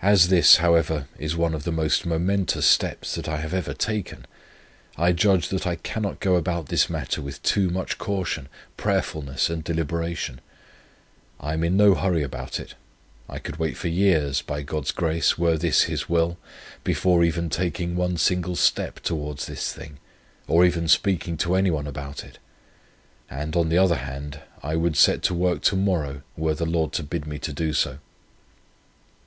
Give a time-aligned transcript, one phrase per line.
[0.00, 4.24] "As this, however, is one of the most momentous steps that I have ever taken,
[4.96, 9.62] I judge that I cannot go about this matter with too much caution, prayerfulness, and
[9.62, 10.40] deliberation.
[11.38, 12.76] I am in no hurry about it.
[13.28, 16.38] I could wait for years, by God's grace, were this His will,
[16.82, 19.98] before even taking one single step towards this thing,
[20.46, 22.38] or even speaking to anyone about it;
[23.28, 26.94] and, on the other hand, I would set to work to morrow, were the Lord
[26.94, 27.98] to bid me do so.